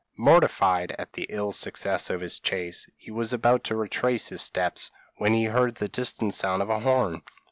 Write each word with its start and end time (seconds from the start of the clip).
Mortified 0.17 0.95
at 0.97 1.13
the 1.13 1.27
ill 1.29 1.51
success 1.51 2.09
of 2.09 2.21
his 2.21 2.39
chase, 2.39 2.89
he 2.97 3.11
was 3.11 3.33
about 3.33 3.63
to 3.65 3.75
retrace 3.75 4.29
his 4.29 4.41
steps, 4.41 4.89
when 5.17 5.35
he 5.35 5.45
heard 5.45 5.75
the 5.75 5.87
distant 5.87 6.33
sound 6.33 6.59
of 6.63 6.71
a 6.71 6.79
horn. 6.79 7.21